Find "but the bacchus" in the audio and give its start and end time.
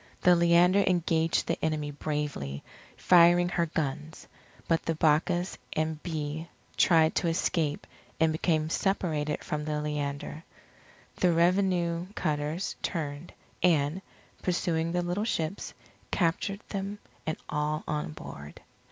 4.67-5.59